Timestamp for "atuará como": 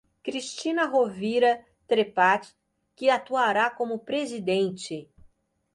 3.07-3.99